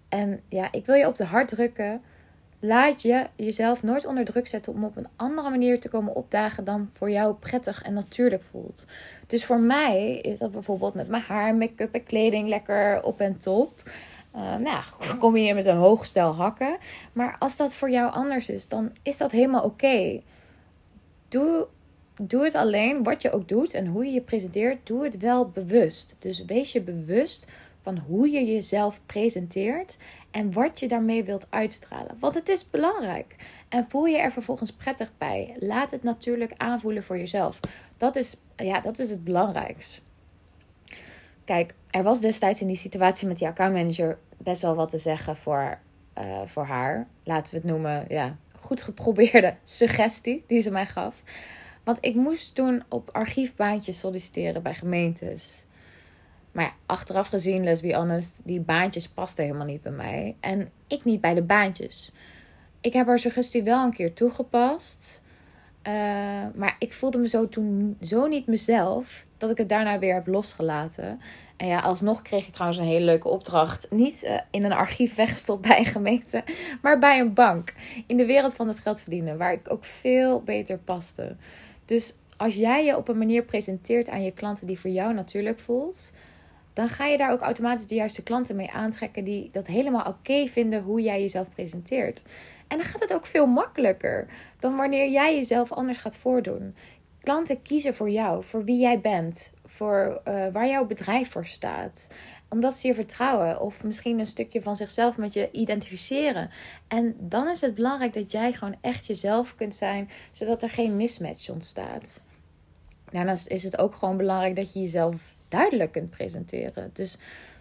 En 0.08 0.40
ja, 0.48 0.72
ik 0.72 0.86
wil 0.86 0.94
je 0.94 1.06
op 1.06 1.16
de 1.16 1.24
hart 1.24 1.48
drukken. 1.48 2.02
Laat 2.64 3.03
je 3.03 3.26
jezelf 3.37 3.82
nooit 3.82 4.06
onder 4.06 4.25
druk 4.25 4.47
zetten 4.47 4.73
om 4.73 4.85
op 4.85 4.97
een 4.97 5.09
andere 5.17 5.50
manier 5.50 5.81
te 5.81 5.88
komen 5.88 6.14
opdagen 6.14 6.64
dan 6.64 6.91
voor 6.93 7.11
jou 7.11 7.35
prettig 7.35 7.82
en 7.82 7.93
natuurlijk 7.93 8.43
voelt. 8.43 8.87
Dus 9.26 9.44
voor 9.44 9.61
mij 9.61 10.19
is 10.19 10.38
dat 10.38 10.53
bijvoorbeeld 10.53 10.94
met 10.94 11.09
mijn 11.09 11.23
haar, 11.23 11.55
make-up 11.55 11.94
en 11.94 12.05
kleding 12.05 12.49
lekker 12.49 13.03
op 13.03 13.20
en 13.20 13.38
top. 13.38 13.82
Uh, 14.37 14.56
nou, 14.56 14.85
kom 15.19 15.37
je 15.37 15.43
hier 15.43 15.55
met 15.55 15.67
een 15.67 15.76
hoog 15.76 16.06
stel 16.06 16.35
hakken. 16.35 16.76
Maar 17.12 17.37
als 17.38 17.56
dat 17.56 17.75
voor 17.75 17.91
jou 17.91 18.12
anders 18.12 18.49
is, 18.49 18.69
dan 18.69 18.93
is 19.03 19.17
dat 19.17 19.31
helemaal 19.31 19.64
oké. 19.64 20.20
Doe, 21.29 21.67
doe 22.23 22.44
het 22.44 22.55
alleen, 22.55 23.03
wat 23.03 23.23
je 23.23 23.32
ook 23.32 23.49
doet 23.49 23.75
en 23.75 23.87
hoe 23.87 24.05
je 24.05 24.12
je 24.12 24.20
presenteert, 24.20 24.87
doe 24.87 25.05
het 25.05 25.19
wel 25.19 25.49
bewust. 25.49 26.17
Dus 26.19 26.44
wees 26.44 26.73
je 26.73 26.81
bewust 26.81 27.47
van 27.82 27.99
hoe 27.99 28.31
je 28.31 28.44
jezelf 28.44 29.00
presenteert 29.06 29.96
en 30.31 30.52
wat 30.52 30.81
je 30.81 30.88
daarmee 30.88 31.25
wilt 31.25 31.46
uitstralen. 31.50 32.17
Want 32.20 32.34
het 32.34 32.49
is 32.49 32.70
belangrijk. 32.70 33.37
En 33.69 33.87
voel 33.88 34.05
je 34.05 34.19
er 34.19 34.32
vervolgens 34.32 34.73
prettig 34.73 35.12
bij. 35.19 35.56
Laat 35.58 35.90
het 35.90 36.02
natuurlijk 36.02 36.52
aanvoelen 36.56 37.02
voor 37.02 37.19
jezelf. 37.19 37.61
Dat 37.96 38.17
is, 38.17 38.37
ja, 38.56 38.81
dat 38.81 38.99
is 38.99 39.11
het 39.11 39.25
belangrijkste. 39.25 40.00
Kijk, 41.44 41.75
er 41.90 42.02
was 42.02 42.20
destijds 42.20 42.61
in 42.61 42.67
die 42.67 42.76
situatie 42.76 43.29
met 43.29 43.38
die 43.38 43.49
accountmanager 43.49 44.18
best 44.37 44.62
wel 44.62 44.75
wat 44.75 44.90
te 44.90 44.99
zeggen 44.99 45.37
voor, 45.37 45.78
uh, 46.18 46.40
voor 46.45 46.64
haar. 46.64 47.09
Laten 47.25 47.54
we 47.54 47.61
het 47.61 47.71
noemen, 47.71 48.04
ja, 48.09 48.37
goed 48.59 48.83
geprobeerde 48.83 49.56
suggestie 49.83 50.45
die 50.47 50.61
ze 50.61 50.71
mij 50.71 50.87
gaf. 50.87 51.23
Want 51.85 51.99
ik 52.00 52.14
moest 52.14 52.54
toen 52.54 52.83
op 52.88 53.09
archiefbaantjes 53.12 53.99
solliciteren 53.99 54.62
bij 54.62 54.75
gemeentes. 54.75 55.64
Maar 56.52 56.64
ja, 56.64 56.73
achteraf 56.87 57.28
gezien, 57.28 57.64
let's 57.64 57.80
be 57.80 57.94
honest, 57.94 58.40
die 58.44 58.61
baantjes 58.61 59.09
pasten 59.09 59.44
helemaal 59.44 59.66
niet 59.66 59.82
bij 59.82 59.92
mij. 59.92 60.37
En 60.40 60.71
ik 60.87 61.04
niet 61.04 61.21
bij 61.21 61.35
de 61.35 61.42
baantjes. 61.42 62.12
Ik 62.80 62.92
heb 62.92 63.06
haar 63.06 63.18
suggestie 63.18 63.62
wel 63.62 63.85
een 63.85 63.94
keer 63.94 64.12
toegepast. 64.14 65.23
Uh, 65.88 65.92
maar 66.54 66.76
ik 66.78 66.92
voelde 66.92 67.18
me 67.18 67.28
zo 67.28 67.49
toen 67.49 67.97
zo 68.00 68.26
niet 68.26 68.47
mezelf 68.47 69.26
dat 69.37 69.50
ik 69.50 69.59
het 69.59 69.68
daarna 69.68 69.99
weer 69.99 70.14
heb 70.14 70.26
losgelaten. 70.26 71.21
En 71.56 71.66
ja, 71.66 71.80
alsnog 71.80 72.23
kreeg 72.23 72.47
ik 72.47 72.52
trouwens 72.52 72.80
een 72.80 72.87
hele 72.87 73.04
leuke 73.04 73.28
opdracht. 73.28 73.87
Niet 73.90 74.25
uh, 74.25 74.40
in 74.50 74.64
een 74.64 74.73
archief 74.73 75.14
weggestopt 75.14 75.68
bij 75.68 75.78
een 75.78 75.85
gemeente, 75.85 76.44
maar 76.82 76.99
bij 76.99 77.21
een 77.21 77.35
bank. 77.35 77.75
In 78.06 78.16
de 78.16 78.26
wereld 78.26 78.54
van 78.54 78.68
het 78.68 78.78
geld 78.78 79.00
verdienen, 79.00 79.38
waar 79.38 79.52
ik 79.52 79.71
ook 79.71 79.85
veel 79.85 80.42
beter 80.42 80.78
paste. 80.78 81.37
Dus 81.85 82.14
als 82.37 82.54
jij 82.54 82.85
je 82.85 82.97
op 82.97 83.09
een 83.09 83.18
manier 83.18 83.44
presenteert 83.44 84.09
aan 84.09 84.23
je 84.23 84.32
klanten 84.32 84.66
die 84.66 84.78
voor 84.78 84.90
jou 84.90 85.14
natuurlijk 85.14 85.59
voelt, 85.59 86.12
dan 86.73 86.88
ga 86.88 87.07
je 87.07 87.17
daar 87.17 87.33
ook 87.33 87.41
automatisch 87.41 87.87
de 87.87 87.95
juiste 87.95 88.23
klanten 88.23 88.57
mee 88.57 88.71
aantrekken 88.71 89.25
die 89.25 89.49
dat 89.52 89.67
helemaal 89.67 90.07
oké 90.07 90.47
vinden 90.47 90.83
hoe 90.83 91.00
jij 91.00 91.21
jezelf 91.21 91.50
presenteert. 91.50 92.23
En 92.69 92.79
dan 92.79 92.87
gaat 92.87 93.02
het 93.02 93.12
ook 93.12 93.26
veel 93.26 93.47
makkelijker 93.47 94.26
dan 94.59 94.76
wanneer 94.76 95.11
jij 95.11 95.35
jezelf 95.35 95.73
anders 95.73 95.99
gaat 95.99 96.17
voordoen. 96.17 96.75
Klanten 97.21 97.62
kiezen 97.62 97.95
voor 97.95 98.11
jou, 98.11 98.45
voor 98.45 98.64
wie 98.64 98.79
jij 98.79 99.00
bent, 99.00 99.52
voor 99.64 100.21
uh, 100.29 100.47
waar 100.52 100.69
jouw 100.69 100.87
bedrijf 100.87 101.31
voor 101.31 101.47
staat. 101.47 102.09
Omdat 102.49 102.79
ze 102.79 102.87
je 102.87 102.95
vertrouwen 102.95 103.61
of 103.61 103.85
misschien 103.85 104.19
een 104.19 104.26
stukje 104.26 104.62
van 104.62 104.76
zichzelf 104.76 105.17
met 105.17 105.33
je 105.33 105.50
identificeren. 105.50 106.50
En 106.88 107.17
dan 107.19 107.49
is 107.49 107.61
het 107.61 107.75
belangrijk 107.75 108.12
dat 108.12 108.33
jij 108.33 108.52
gewoon 108.52 108.76
echt 108.81 109.07
jezelf 109.07 109.55
kunt 109.55 109.75
zijn, 109.75 110.11
zodat 110.31 110.62
er 110.62 110.71
geen 110.71 110.97
mismatch 110.97 111.49
ontstaat. 111.49 112.23
Daarnaast 113.11 113.49
is 113.49 113.62
het 113.62 113.79
ook 113.79 113.95
gewoon 113.95 114.17
belangrijk 114.17 114.57
dat 114.57 114.73
je 114.73 114.81
jezelf 114.81 115.35
duidelijk 115.52 115.92
kunt 115.92 116.11
presenteren. 116.11 116.90
Dus 116.92 117.18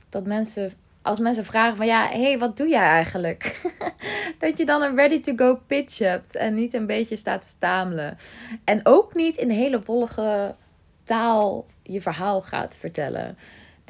dat 0.09 0.25
mensen, 0.25 0.71
als 1.01 1.19
mensen 1.19 1.45
vragen 1.45 1.77
van 1.77 1.85
ja, 1.85 2.07
hé, 2.07 2.21
hey, 2.21 2.39
wat 2.39 2.57
doe 2.57 2.67
jij 2.67 2.87
eigenlijk? 2.87 3.61
dat 4.39 4.57
je 4.57 4.65
dan 4.65 4.81
een 4.81 4.95
ready-to-go 4.95 5.55
pitch 5.67 5.99
hebt 5.99 6.35
en 6.35 6.53
niet 6.53 6.73
een 6.73 6.85
beetje 6.85 7.15
staat 7.15 7.41
te 7.41 7.47
stamelen. 7.47 8.15
En 8.63 8.79
ook 8.83 9.15
niet 9.15 9.37
in 9.37 9.49
hele 9.49 9.81
wollige 9.81 10.55
taal 11.03 11.65
je 11.83 12.01
verhaal 12.01 12.41
gaat 12.41 12.77
vertellen. 12.77 13.37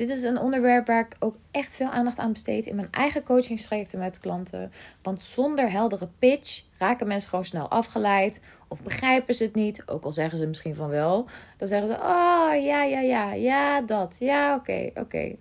Dit 0.01 0.09
is 0.09 0.23
een 0.23 0.39
onderwerp 0.39 0.87
waar 0.87 1.05
ik 1.05 1.15
ook 1.19 1.35
echt 1.51 1.75
veel 1.75 1.89
aandacht 1.89 2.17
aan 2.17 2.31
besteed 2.31 2.65
in 2.65 2.75
mijn 2.75 2.87
eigen 2.91 3.23
coachingstrajecten 3.23 3.99
met 3.99 4.19
klanten. 4.19 4.71
Want 5.01 5.21
zonder 5.21 5.71
heldere 5.71 6.09
pitch 6.19 6.63
raken 6.77 7.07
mensen 7.07 7.29
gewoon 7.29 7.45
snel 7.45 7.67
afgeleid 7.67 8.41
of 8.67 8.83
begrijpen 8.83 9.35
ze 9.35 9.43
het 9.43 9.55
niet, 9.55 9.83
ook 9.85 10.03
al 10.03 10.11
zeggen 10.11 10.37
ze 10.37 10.47
misschien 10.47 10.75
van 10.75 10.89
wel. 10.89 11.27
Dan 11.57 11.67
zeggen 11.67 11.87
ze: 11.87 11.93
Oh 11.93 12.63
ja, 12.63 12.83
ja, 12.83 12.99
ja, 12.99 13.33
ja, 13.33 13.81
dat. 13.81 14.15
Ja, 14.19 14.55
oké, 14.55 14.89
oké. 14.93 15.35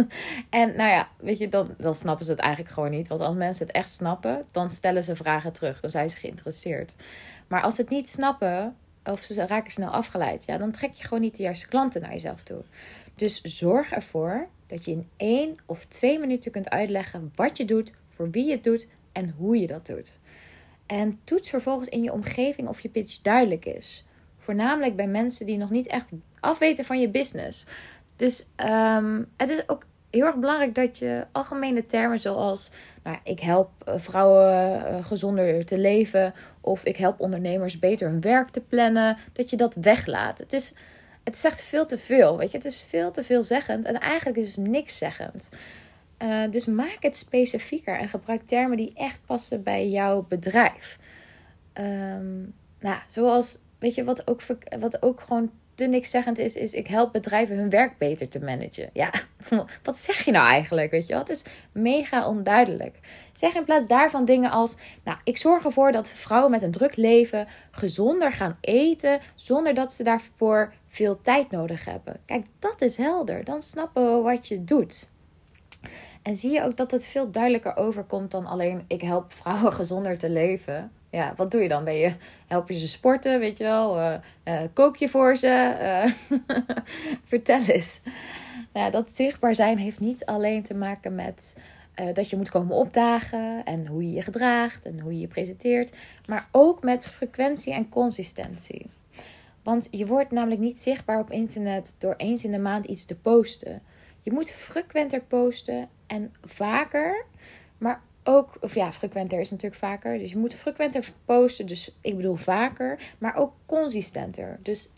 en 0.60 0.76
nou 0.76 0.90
ja, 0.90 1.08
weet 1.16 1.38
je, 1.38 1.48
dan, 1.48 1.74
dan 1.78 1.94
snappen 1.94 2.24
ze 2.24 2.30
het 2.30 2.40
eigenlijk 2.40 2.74
gewoon 2.74 2.90
niet. 2.90 3.08
Want 3.08 3.20
als 3.20 3.34
mensen 3.34 3.66
het 3.66 3.76
echt 3.76 3.90
snappen, 3.90 4.42
dan 4.52 4.70
stellen 4.70 5.04
ze 5.04 5.16
vragen 5.16 5.52
terug. 5.52 5.80
Dan 5.80 5.90
zijn 5.90 6.10
ze 6.10 6.16
geïnteresseerd. 6.16 6.96
Maar 7.48 7.62
als 7.62 7.74
ze 7.74 7.80
het 7.80 7.90
niet 7.90 8.08
snappen, 8.08 8.76
of 9.10 9.22
ze 9.22 9.46
raken 9.46 9.70
snel 9.70 9.90
afgeleid, 9.90 10.44
ja, 10.44 10.58
dan 10.58 10.70
trek 10.70 10.92
je 10.92 11.04
gewoon 11.04 11.20
niet 11.20 11.36
de 11.36 11.42
juiste 11.42 11.68
klanten 11.68 12.00
naar 12.00 12.12
jezelf 12.12 12.42
toe. 12.42 12.62
Dus 13.14 13.40
zorg 13.40 13.92
ervoor 13.92 14.48
dat 14.66 14.84
je 14.84 14.90
in 14.90 15.08
één 15.16 15.56
of 15.66 15.84
twee 15.84 16.18
minuten 16.18 16.50
kunt 16.50 16.70
uitleggen 16.70 17.32
wat 17.34 17.56
je 17.56 17.64
doet, 17.64 17.92
voor 18.08 18.30
wie 18.30 18.44
je 18.44 18.52
het 18.52 18.64
doet 18.64 18.86
en 19.12 19.34
hoe 19.36 19.60
je 19.60 19.66
dat 19.66 19.86
doet. 19.86 20.16
En 20.86 21.20
toets 21.24 21.48
vervolgens 21.48 21.88
in 21.88 22.02
je 22.02 22.12
omgeving 22.12 22.68
of 22.68 22.80
je 22.80 22.88
pitch 22.88 23.20
duidelijk 23.20 23.64
is. 23.64 24.06
Voornamelijk 24.38 24.96
bij 24.96 25.06
mensen 25.06 25.46
die 25.46 25.56
nog 25.56 25.70
niet 25.70 25.86
echt 25.86 26.12
afweten 26.40 26.84
van 26.84 27.00
je 27.00 27.08
business. 27.08 27.66
Dus 28.16 28.46
um, 28.56 29.28
het 29.36 29.50
is 29.50 29.68
ook 29.68 29.86
heel 30.10 30.26
erg 30.26 30.36
belangrijk 30.36 30.74
dat 30.74 30.98
je 30.98 31.26
algemene 31.32 31.82
termen 31.82 32.20
zoals 32.20 32.70
nou, 33.02 33.16
ik 33.24 33.40
help 33.40 33.70
eh, 33.84 33.94
vrouwen 33.96 34.86
eh, 34.86 35.04
gezonder 35.04 35.64
te 35.64 35.78
leven 35.78 36.34
of 36.60 36.84
ik 36.84 36.96
help 36.96 37.20
ondernemers 37.20 37.78
beter 37.78 38.08
hun 38.08 38.20
werk 38.20 38.48
te 38.48 38.60
plannen, 38.60 39.16
dat 39.32 39.50
je 39.50 39.56
dat 39.56 39.74
weglaat. 39.74 40.38
Het 40.38 40.52
is 40.52 40.74
het 41.24 41.38
zegt 41.38 41.62
veel 41.62 41.86
te 41.86 41.98
veel, 41.98 42.38
weet 42.38 42.50
je. 42.50 42.56
Het 42.56 42.66
is 42.66 42.82
veel 42.82 43.10
te 43.10 43.22
veelzeggend 43.22 43.84
en 43.84 44.00
eigenlijk 44.00 44.38
is 44.38 44.56
het 44.56 44.66
niks 44.66 44.98
zeggend. 44.98 45.48
Uh, 46.22 46.50
dus 46.50 46.66
maak 46.66 46.96
het 47.00 47.16
specifieker 47.16 47.98
en 47.98 48.08
gebruik 48.08 48.42
termen 48.46 48.76
die 48.76 48.92
echt 48.94 49.20
passen 49.26 49.62
bij 49.62 49.88
jouw 49.88 50.26
bedrijf. 50.28 50.98
Um, 51.74 52.54
nou, 52.80 52.98
zoals, 53.06 53.58
weet 53.78 53.94
je, 53.94 54.04
wat 54.04 54.28
ook, 54.28 54.40
wat 54.78 55.02
ook 55.02 55.20
gewoon 55.20 55.50
niks 55.86 56.10
zeggend 56.10 56.38
is, 56.38 56.56
is 56.56 56.74
ik 56.74 56.86
help 56.86 57.12
bedrijven 57.12 57.56
hun 57.56 57.70
werk 57.70 57.98
beter 57.98 58.28
te 58.28 58.40
managen. 58.40 58.90
Ja, 58.92 59.10
wat 59.82 59.96
zeg 59.96 60.24
je 60.24 60.30
nou 60.30 60.48
eigenlijk, 60.48 60.90
weet 60.90 61.06
je 61.06 61.16
Het 61.16 61.28
is 61.28 61.44
mega 61.72 62.28
onduidelijk. 62.28 62.98
Zeg 63.32 63.54
in 63.54 63.64
plaats 63.64 63.86
daarvan 63.86 64.24
dingen 64.24 64.50
als, 64.50 64.76
nou, 65.04 65.18
ik 65.24 65.36
zorg 65.36 65.64
ervoor 65.64 65.92
dat 65.92 66.10
vrouwen 66.10 66.50
met 66.50 66.62
een 66.62 66.70
druk 66.70 66.96
leven 66.96 67.46
gezonder 67.70 68.32
gaan 68.32 68.58
eten, 68.60 69.20
zonder 69.34 69.74
dat 69.74 69.92
ze 69.92 70.02
daarvoor 70.02 70.72
veel 70.86 71.20
tijd 71.22 71.50
nodig 71.50 71.84
hebben. 71.84 72.20
Kijk, 72.26 72.46
dat 72.58 72.82
is 72.82 72.96
helder. 72.96 73.44
Dan 73.44 73.62
snappen 73.62 74.16
we 74.16 74.22
wat 74.22 74.48
je 74.48 74.64
doet. 74.64 75.10
En 76.22 76.36
zie 76.36 76.50
je 76.50 76.62
ook 76.62 76.76
dat 76.76 76.90
het 76.90 77.06
veel 77.06 77.30
duidelijker 77.30 77.76
overkomt 77.76 78.30
dan 78.30 78.46
alleen 78.46 78.84
ik 78.86 79.02
help 79.02 79.32
vrouwen 79.32 79.72
gezonder 79.80 80.18
te 80.18 80.30
leven. 80.30 80.92
Ja, 81.10 81.32
wat 81.36 81.50
doe 81.50 81.62
je 81.62 81.68
dan? 81.68 81.84
Ben 81.84 81.96
je, 81.96 82.14
help 82.46 82.68
je 82.68 82.78
ze 82.78 82.88
sporten, 82.88 83.40
weet 83.40 83.58
je 83.58 83.64
wel? 83.64 83.98
Uh, 83.98 84.14
uh, 84.44 84.60
kook 84.72 84.96
je 84.96 85.08
voor 85.08 85.36
ze? 85.36 85.76
Uh, 85.80 86.38
vertel 87.24 87.62
eens. 87.62 88.00
Nou, 88.72 88.90
dat 88.90 89.10
zichtbaar 89.10 89.54
zijn 89.54 89.78
heeft 89.78 90.00
niet 90.00 90.24
alleen 90.24 90.62
te 90.62 90.74
maken 90.74 91.14
met 91.14 91.56
dat 92.12 92.30
je 92.30 92.36
moet 92.36 92.50
komen 92.50 92.76
opdagen 92.76 93.64
en 93.64 93.86
hoe 93.86 94.02
je 94.02 94.12
je 94.12 94.22
gedraagt 94.22 94.86
en 94.86 95.00
hoe 95.00 95.12
je 95.12 95.20
je 95.20 95.28
presenteert, 95.28 95.96
maar 96.26 96.48
ook 96.50 96.82
met 96.82 97.08
frequentie 97.08 97.72
en 97.72 97.88
consistentie. 97.88 98.86
Want 99.62 99.88
je 99.90 100.06
wordt 100.06 100.30
namelijk 100.30 100.60
niet 100.60 100.80
zichtbaar 100.80 101.18
op 101.18 101.30
internet 101.30 101.94
door 101.98 102.14
eens 102.16 102.44
in 102.44 102.50
de 102.50 102.58
maand 102.58 102.86
iets 102.86 103.04
te 103.04 103.16
posten. 103.16 103.82
Je 104.20 104.32
moet 104.32 104.50
frequenter 104.50 105.20
posten 105.20 105.88
en 106.06 106.32
vaker, 106.44 107.24
maar 107.78 108.02
ook, 108.24 108.56
of 108.60 108.74
ja, 108.74 108.92
frequenter 108.92 109.40
is 109.40 109.50
natuurlijk 109.50 109.80
vaker. 109.80 110.18
Dus 110.18 110.30
je 110.30 110.38
moet 110.38 110.54
frequenter 110.54 111.12
posten, 111.24 111.66
dus 111.66 111.96
ik 112.00 112.16
bedoel 112.16 112.36
vaker, 112.36 112.98
maar 113.18 113.36
ook 113.36 113.52
consistenter. 113.66 114.58
Dus 114.62 114.90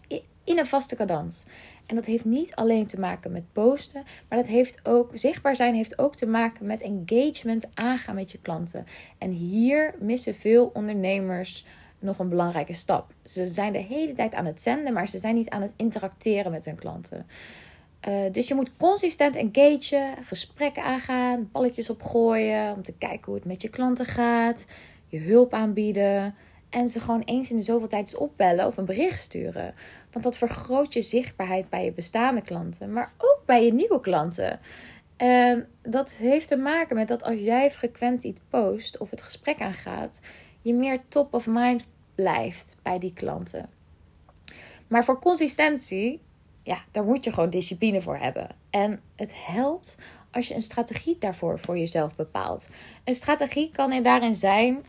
in 0.45 0.59
een 0.59 0.67
vaste 0.67 0.97
cadans. 0.97 1.45
En 1.87 1.97
dat 1.97 2.05
heeft 2.05 2.25
niet 2.25 2.55
alleen 2.55 2.87
te 2.87 3.01
maken 3.01 3.33
met 3.33 3.53
posten, 3.53 4.03
maar 4.29 4.39
dat 4.39 4.49
heeft 4.49 4.81
ook, 4.83 5.11
zichtbaar 5.15 5.57
zijn 5.57 5.75
heeft 5.75 5.99
ook 5.99 6.17
te 6.17 6.27
maken 6.27 6.67
met 6.67 6.83
engagement 6.83 7.71
aangaan 7.75 8.15
met 8.15 8.33
je 8.33 8.39
klanten. 8.43 8.85
En 9.19 9.31
hier 9.31 9.95
missen 9.99 10.35
veel 10.35 10.71
ondernemers 10.75 11.65
nog 11.99 12.19
een 12.19 12.29
belangrijke 12.29 12.73
stap. 12.73 13.15
Ze 13.23 13.47
zijn 13.47 13.73
de 13.73 13.79
hele 13.79 14.13
tijd 14.13 14.35
aan 14.35 14.45
het 14.45 14.61
zenden, 14.61 14.93
maar 14.93 15.09
ze 15.09 15.19
zijn 15.19 15.35
niet 15.35 15.51
aan 15.51 15.63
het 15.63 15.75
interacteren 15.77 16.53
met 16.53 16.65
hun 16.65 16.77
klanten. 16.77 17.27
Uh, 18.09 18.33
dus 18.33 18.49
je 18.49 18.55
moet 18.55 18.77
consistent 18.77 19.37
engagen, 19.37 20.25
gesprekken 20.25 20.83
aangaan, 20.85 21.49
balletjes 21.53 21.91
opgooien 21.91 22.75
om 22.75 22.83
te 22.83 22.95
kijken 22.99 23.25
hoe 23.25 23.35
het 23.35 23.45
met 23.45 23.63
je 23.63 23.69
klanten 23.69 24.07
gaat, 24.07 24.65
je 25.07 25.19
hulp 25.19 25.53
aanbieden 25.53 26.35
en 26.71 26.89
ze 26.89 27.01
gewoon 27.01 27.21
eens 27.21 27.51
in 27.51 27.57
de 27.57 27.63
zoveel 27.63 27.89
tijd 27.89 28.03
eens 28.03 28.15
opbellen 28.15 28.67
of 28.67 28.77
een 28.77 28.85
bericht 28.85 29.21
sturen. 29.21 29.75
Want 30.11 30.25
dat 30.25 30.39
vergroot 30.39 30.93
je 30.93 31.03
zichtbaarheid 31.03 31.69
bij 31.69 31.85
je 31.85 31.93
bestaande 31.93 32.43
klanten, 32.43 32.93
maar 32.93 33.13
ook 33.19 33.43
bij 33.47 33.65
je 33.65 33.73
nieuwe 33.73 34.01
klanten. 34.01 34.61
En 35.17 35.69
dat 35.83 36.13
heeft 36.13 36.49
te 36.49 36.57
maken 36.57 36.97
met 36.97 37.09
dat 37.09 37.23
als 37.23 37.39
jij 37.39 37.71
frequent 37.71 38.25
iets 38.25 38.41
post 38.51 38.99
of 38.99 39.11
het 39.11 39.23
gesprek 39.23 39.61
aangaat, 39.61 40.21
je 40.61 40.75
meer 40.75 41.01
top 41.09 41.35
of 41.35 41.47
mind 41.47 41.87
blijft 42.15 42.77
bij 42.83 42.99
die 42.99 43.13
klanten. 43.13 43.69
Maar 44.89 45.05
voor 45.05 45.21
consistentie 45.21 46.21
ja, 46.63 46.83
daar 46.91 47.05
moet 47.05 47.25
je 47.25 47.33
gewoon 47.33 47.51
discipline 47.51 48.03
voor 48.03 48.17
hebben. 48.17 48.49
En 48.71 49.01
het 49.17 49.33
helpt 49.35 49.97
als 50.31 50.49
je 50.49 50.55
een 50.55 50.63
strategie 50.63 51.17
daarvoor 51.19 51.59
voor 51.59 51.79
jezelf 51.79 52.17
bepaalt. 52.17 52.69
Een 53.05 53.15
strategie 53.15 53.71
kan 53.71 53.93
er 53.93 54.03
daarin 54.03 54.35
zijn 54.35 54.85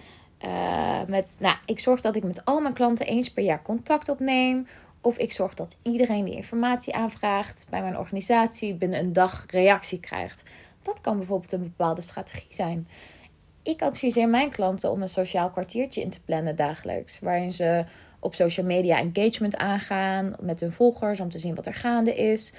uh, 0.46 1.04
met, 1.08 1.38
nou, 1.40 1.56
ik 1.66 1.80
zorg 1.80 2.02
dat 2.02 2.16
ik 2.16 2.24
met 2.24 2.46
al 2.46 2.62
mijn 2.62 2.74
klanten 2.74 3.06
eens 3.06 3.32
per 3.32 3.44
jaar 3.44 3.62
contact 3.62 4.10
opneem. 4.10 4.68
Of 5.02 5.18
ik 5.18 5.32
zorg 5.32 5.54
dat 5.54 5.78
iedereen 5.82 6.26
die 6.26 6.36
informatie 6.36 6.96
aanvraagt 6.96 7.68
bij 7.70 7.82
mijn 7.82 7.98
organisatie 7.98 8.76
binnen 8.76 9.00
een 9.00 9.14
dag 9.14 9.46
reactie 9.48 10.00
krijgt. 10.00 10.50
Dat 10.82 11.02
kan 11.02 11.18
bijvoorbeeld 11.18 11.52
een 11.52 11.64
bepaalde 11.64 12.02
strategie 12.02 12.54
zijn. 12.54 12.88
Ik 13.64 13.82
adviseer 13.82 14.30
mijn 14.30 14.50
klanten 14.50 14.92
om 14.92 15.02
een 15.02 15.10
sociaal 15.10 15.50
kwartiertje 15.50 16.02
in 16.02 16.10
te 16.10 16.22
plannen 16.22 16.56
dagelijks, 16.56 17.20
waarin 17.20 17.52
ze 17.52 17.86
op 18.24 18.36
social 18.36 18.66
media 18.66 18.98
engagement 18.98 19.58
aangaan 19.58 20.34
met 20.42 20.60
hun 20.60 20.72
volgers 20.72 21.20
om 21.20 21.30
te 21.30 21.40
zien 21.40 21.56
wat 21.56 21.66
er 21.66 21.74
gaande 21.74 22.16
is. 22.16 22.54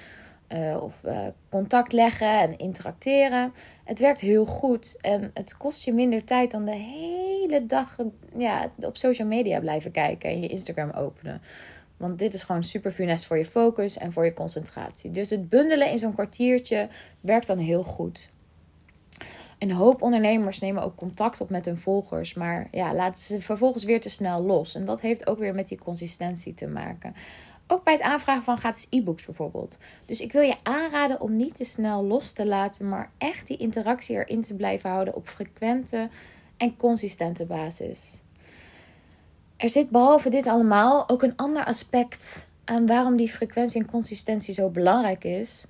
Uh, 0.49 0.83
of 0.83 1.01
uh, 1.05 1.27
contact 1.49 1.93
leggen 1.93 2.39
en 2.39 2.57
interacteren. 2.57 3.53
Het 3.83 3.99
werkt 3.99 4.21
heel 4.21 4.45
goed 4.45 4.95
en 5.01 5.31
het 5.33 5.57
kost 5.57 5.85
je 5.85 5.93
minder 5.93 6.23
tijd 6.23 6.51
dan 6.51 6.65
de 6.65 6.71
hele 6.71 7.65
dag 7.65 7.97
ja, 8.35 8.71
op 8.79 8.97
social 8.97 9.27
media 9.27 9.59
blijven 9.59 9.91
kijken 9.91 10.29
en 10.29 10.41
je 10.41 10.47
Instagram 10.47 10.89
openen. 10.89 11.41
Want 11.97 12.19
dit 12.19 12.33
is 12.33 12.43
gewoon 12.43 12.63
super 12.63 12.91
funest 12.91 13.25
voor 13.25 13.37
je 13.37 13.45
focus 13.45 13.97
en 13.97 14.11
voor 14.11 14.25
je 14.25 14.33
concentratie. 14.33 15.11
Dus 15.11 15.29
het 15.29 15.49
bundelen 15.49 15.91
in 15.91 15.99
zo'n 15.99 16.13
kwartiertje 16.13 16.87
werkt 17.21 17.47
dan 17.47 17.57
heel 17.57 17.83
goed. 17.83 18.29
Een 19.59 19.71
hoop 19.71 20.01
ondernemers 20.01 20.59
nemen 20.59 20.83
ook 20.83 20.95
contact 20.95 21.41
op 21.41 21.49
met 21.49 21.65
hun 21.65 21.77
volgers, 21.77 22.33
maar 22.33 22.67
ja, 22.71 22.93
laten 22.93 23.23
ze 23.23 23.41
vervolgens 23.41 23.83
weer 23.83 24.01
te 24.01 24.09
snel 24.09 24.41
los. 24.41 24.75
En 24.75 24.85
dat 24.85 25.01
heeft 25.01 25.27
ook 25.27 25.39
weer 25.39 25.55
met 25.55 25.67
die 25.67 25.77
consistentie 25.77 26.53
te 26.53 26.67
maken. 26.67 27.13
Ook 27.67 27.83
bij 27.83 27.93
het 27.93 28.01
aanvragen 28.01 28.43
van 28.43 28.57
gratis 28.57 28.87
e-books 28.89 29.25
bijvoorbeeld. 29.25 29.77
Dus 30.05 30.21
ik 30.21 30.31
wil 30.31 30.41
je 30.41 30.55
aanraden 30.63 31.21
om 31.21 31.35
niet 31.35 31.55
te 31.55 31.63
snel 31.63 32.03
los 32.03 32.31
te 32.31 32.45
laten, 32.45 32.89
maar 32.89 33.11
echt 33.17 33.47
die 33.47 33.57
interactie 33.57 34.15
erin 34.15 34.41
te 34.41 34.55
blijven 34.55 34.89
houden 34.89 35.15
op 35.15 35.27
frequente 35.27 36.09
en 36.57 36.77
consistente 36.77 37.45
basis. 37.45 38.21
Er 39.57 39.69
zit 39.69 39.89
behalve 39.89 40.29
dit 40.29 40.47
allemaal 40.47 41.09
ook 41.09 41.23
een 41.23 41.35
ander 41.35 41.65
aspect 41.65 42.47
aan 42.65 42.85
waarom 42.85 43.17
die 43.17 43.29
frequentie 43.29 43.81
en 43.81 43.91
consistentie 43.91 44.53
zo 44.53 44.69
belangrijk 44.69 45.23
is. 45.23 45.65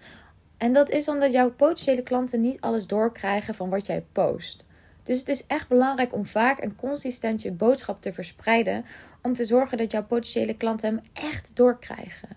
En 0.58 0.74
dat 0.74 0.90
is 0.90 1.08
omdat 1.08 1.32
jouw 1.32 1.52
potentiële 1.52 2.04
klanten 2.04 2.42
niet 2.42 2.62
alles 2.62 2.88
doorkrijgen 2.88 3.56
van 3.56 3.70
wat 3.70 3.86
jij 3.86 4.06
post. 4.12 4.66
Dus 5.04 5.20
het 5.20 5.30
is 5.30 5.46
echt 5.46 5.68
belangrijk 5.68 6.14
om 6.14 6.28
vaak 6.28 6.60
en 6.60 6.76
consistent 6.76 7.42
je 7.42 7.52
boodschap 7.52 8.02
te 8.02 8.14
verspreiden. 8.14 8.86
Om 9.22 9.34
te 9.34 9.46
zorgen 9.46 9.78
dat 9.78 9.92
jouw 9.92 10.04
potentiële 10.04 10.58
klanten 10.58 10.90
hem 10.90 11.04
echt 11.14 11.52
doorkrijgen. 11.54 12.30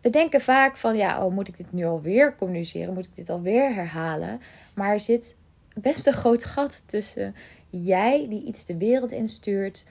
We 0.00 0.10
denken 0.10 0.40
vaak 0.40 0.76
van 0.76 0.96
ja, 0.96 1.24
oh, 1.24 1.32
moet 1.32 1.48
ik 1.48 1.56
dit 1.56 1.72
nu 1.72 1.84
alweer 1.84 2.36
communiceren? 2.36 2.94
Moet 2.94 3.04
ik 3.04 3.14
dit 3.14 3.30
alweer 3.30 3.74
herhalen? 3.74 4.40
Maar 4.74 4.92
er 4.92 5.00
zit 5.00 5.36
best 5.74 6.06
een 6.06 6.12
groot 6.12 6.44
gat 6.44 6.82
tussen 6.86 7.34
jij 7.70 8.26
die 8.28 8.44
iets 8.44 8.64
de 8.64 8.76
wereld 8.76 9.12
instuurt 9.12 9.86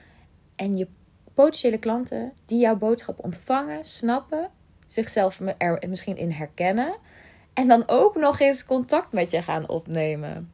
en 0.56 0.76
je 0.76 0.88
potentiële 1.34 1.78
klanten 1.78 2.32
die 2.44 2.58
jouw 2.58 2.76
boodschap 2.76 3.24
ontvangen, 3.24 3.84
snappen, 3.84 4.50
zichzelf 4.86 5.40
er 5.58 5.88
misschien 5.88 6.16
in 6.16 6.30
herkennen 6.30 6.94
en 7.56 7.68
dan 7.68 7.82
ook 7.86 8.16
nog 8.16 8.40
eens 8.40 8.64
contact 8.64 9.12
met 9.12 9.30
je 9.30 9.42
gaan 9.42 9.68
opnemen. 9.68 10.50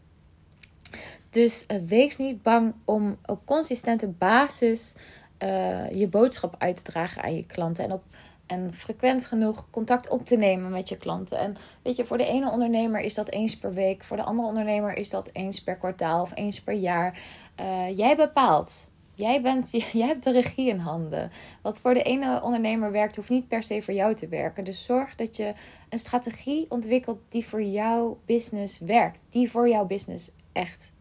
Dus 1.31 1.65
uh, 1.69 1.79
wees 1.87 2.17
niet 2.17 2.43
bang 2.43 2.75
om 2.85 3.17
op 3.27 3.47
consistente 3.47 4.09
basis 4.09 4.95
uh, 5.43 5.91
je 5.91 6.09
boodschap 6.09 6.55
uit 6.59 6.77
te 6.77 6.83
dragen 6.83 7.23
aan 7.23 7.37
je 7.37 7.47
klanten. 7.47 7.85
En 7.85 7.93
op 7.93 8.03
En 8.47 8.75
frequent 8.75 9.25
genoeg 9.25 9.71
contact 9.71 10.09
op 10.09 10.27
te 10.27 10.37
nemen 10.37 10.71
met 10.71 10.89
je 10.89 10.97
klanten. 10.97 11.39
En 11.39 11.57
weet 11.83 11.97
je, 11.97 12.05
voor 12.05 12.19
de 12.19 12.27
ene 12.27 12.51
ondernemer 12.51 13.01
is 13.01 13.15
dat 13.15 13.31
eens 13.31 13.59
per 13.59 13.73
week. 13.73 14.05
Voor 14.05 14.17
de 14.17 14.23
andere 14.23 14.49
ondernemer 14.49 14.95
is 14.95 15.11
dat 15.11 15.31
eens 15.33 15.63
per 15.63 15.77
kwartaal 15.77 16.23
of 16.23 16.33
eens 16.35 16.61
per 16.61 16.75
jaar. 16.75 17.21
Uh, 17.61 17.97
jij 17.97 18.17
bepaalt. 18.17 18.89
Jij, 19.15 19.43
bent, 19.43 19.71
jij 19.93 20.07
hebt 20.07 20.25
de 20.25 20.31
regie 20.31 20.69
in 20.69 20.79
handen. 20.79 21.31
Wat 21.63 21.79
voor 21.79 21.95
de 21.95 22.03
ene 22.03 22.43
ondernemer 22.43 22.91
werkt, 22.91 23.17
hoeft 23.17 23.29
niet 23.29 23.49
per 23.49 23.63
se 23.63 23.83
voor 23.83 23.95
jou 23.95 24.15
te 24.15 24.29
werken. 24.29 24.65
Dus 24.65 24.85
zorg 24.85 25.15
dat 25.15 25.37
je 25.37 25.53
een 25.89 25.99
strategie 25.99 26.67
ontwikkelt 26.69 27.21
die 27.29 27.47
voor 27.47 27.63
jouw 27.63 28.19
business 28.27 28.79
werkt. 28.79 29.27
Die 29.31 29.51
voor 29.51 29.69
jouw 29.69 29.87
business 29.87 30.31
echt 30.53 30.93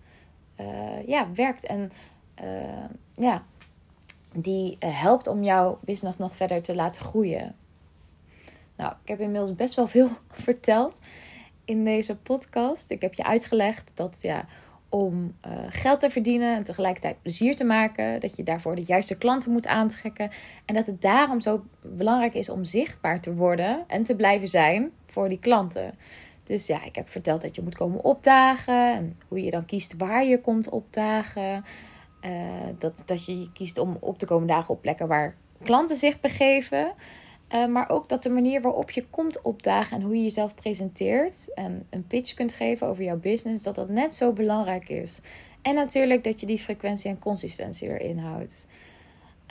uh, 0.59 1.07
ja, 1.07 1.31
werkt. 1.33 1.65
En 1.65 1.91
uh, 2.43 2.85
ja, 3.13 3.43
die 4.33 4.77
uh, 4.79 5.01
helpt 5.01 5.27
om 5.27 5.43
jouw 5.43 5.79
business 5.81 6.17
nog 6.17 6.35
verder 6.35 6.61
te 6.61 6.75
laten 6.75 7.01
groeien. 7.01 7.55
Nou, 8.75 8.93
ik 9.01 9.07
heb 9.07 9.19
inmiddels 9.19 9.55
best 9.55 9.75
wel 9.75 9.87
veel 9.87 10.09
verteld 10.47 10.99
in 11.65 11.85
deze 11.85 12.15
podcast. 12.15 12.89
Ik 12.89 13.01
heb 13.01 13.13
je 13.13 13.23
uitgelegd 13.23 13.91
dat 13.93 14.19
ja, 14.21 14.45
om 14.91 15.35
uh, 15.47 15.51
geld 15.69 15.99
te 15.99 16.09
verdienen 16.09 16.55
en 16.55 16.63
tegelijkertijd 16.63 17.21
plezier 17.21 17.55
te 17.55 17.63
maken, 17.63 18.19
dat 18.19 18.35
je 18.35 18.43
daarvoor 18.43 18.75
de 18.75 18.83
juiste 18.83 19.17
klanten 19.17 19.51
moet 19.51 19.67
aantrekken. 19.67 20.29
En 20.65 20.75
dat 20.75 20.85
het 20.85 21.01
daarom 21.01 21.41
zo 21.41 21.63
belangrijk 21.81 22.33
is 22.33 22.49
om 22.49 22.63
zichtbaar 22.63 23.21
te 23.21 23.33
worden 23.33 23.83
en 23.87 24.03
te 24.03 24.15
blijven 24.15 24.47
zijn 24.47 24.91
voor 25.05 25.29
die 25.29 25.39
klanten. 25.39 25.93
Dus 26.43 26.67
ja, 26.67 26.83
ik 26.83 26.95
heb 26.95 27.09
verteld 27.09 27.41
dat 27.41 27.55
je 27.55 27.61
moet 27.61 27.75
komen 27.75 28.03
opdagen. 28.03 28.93
En 28.93 29.17
hoe 29.27 29.43
je 29.43 29.51
dan 29.51 29.65
kiest 29.65 29.97
waar 29.97 30.25
je 30.25 30.41
komt 30.41 30.69
opdagen. 30.69 31.63
Uh, 32.25 32.31
dat, 32.77 33.03
dat 33.05 33.25
je 33.25 33.51
kiest 33.53 33.77
om 33.77 33.97
op 33.99 34.17
te 34.17 34.25
komen 34.25 34.47
dagen 34.47 34.73
op 34.73 34.81
plekken 34.81 35.07
waar 35.07 35.35
klanten 35.63 35.97
zich 35.97 36.19
begeven. 36.19 36.93
Uh, 37.53 37.65
maar 37.65 37.89
ook 37.89 38.09
dat 38.09 38.23
de 38.23 38.29
manier 38.29 38.61
waarop 38.61 38.91
je 38.91 39.05
komt 39.09 39.41
opdagen 39.41 39.97
en 39.97 40.03
hoe 40.03 40.15
je 40.15 40.23
jezelf 40.23 40.55
presenteert 40.55 41.53
en 41.53 41.87
een 41.89 42.07
pitch 42.07 42.33
kunt 42.33 42.53
geven 42.53 42.87
over 42.87 43.03
jouw 43.03 43.19
business, 43.19 43.63
dat 43.63 43.75
dat 43.75 43.89
net 43.89 44.13
zo 44.13 44.33
belangrijk 44.33 44.89
is. 44.89 45.19
En 45.61 45.75
natuurlijk 45.75 46.23
dat 46.23 46.39
je 46.39 46.45
die 46.45 46.57
frequentie 46.57 47.09
en 47.09 47.19
consistentie 47.19 47.89
erin 47.89 48.17
houdt. 48.17 48.67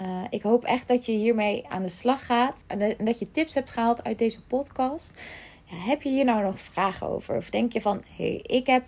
Uh, 0.02 0.24
ik 0.30 0.42
hoop 0.42 0.64
echt 0.64 0.88
dat 0.88 1.06
je 1.06 1.12
hiermee 1.12 1.68
aan 1.68 1.82
de 1.82 1.88
slag 1.88 2.26
gaat 2.26 2.64
en 2.66 2.96
dat 3.04 3.18
je 3.18 3.30
tips 3.30 3.54
hebt 3.54 3.70
gehaald 3.70 4.04
uit 4.04 4.18
deze 4.18 4.42
podcast. 4.42 5.20
Ja, 5.64 5.76
heb 5.76 6.02
je 6.02 6.08
hier 6.08 6.24
nou 6.24 6.42
nog 6.42 6.60
vragen 6.60 7.06
over? 7.06 7.36
Of 7.36 7.50
denk 7.50 7.72
je 7.72 7.80
van, 7.80 8.02
hé, 8.16 8.24
hey, 8.30 8.40
ik 8.56 8.66
heb 8.66 8.84